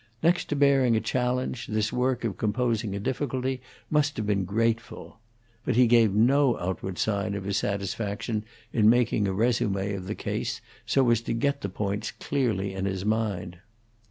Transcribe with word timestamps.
Next 0.23 0.45
to 0.45 0.55
bearing 0.55 0.95
a 0.95 0.99
challenge, 0.99 1.67
this 1.67 1.93
work 1.93 2.23
of 2.23 2.35
composing 2.39 2.95
a 2.95 2.99
difficulty 2.99 3.61
must 3.91 4.17
have 4.17 4.25
been 4.25 4.45
grateful. 4.45 5.19
But 5.63 5.75
he 5.75 5.85
gave 5.85 6.11
no 6.11 6.57
outward 6.57 6.97
sign 6.97 7.35
of 7.35 7.43
his 7.43 7.57
satisfaction 7.57 8.43
in 8.73 8.89
making 8.89 9.27
a 9.27 9.31
resume 9.33 9.93
of 9.93 10.07
the 10.07 10.15
case 10.15 10.59
so 10.87 11.07
as 11.11 11.21
to 11.21 11.33
get 11.33 11.61
the 11.61 11.69
points 11.69 12.09
clearly 12.13 12.73
in 12.73 12.85
his 12.85 13.05
mind. 13.05 13.59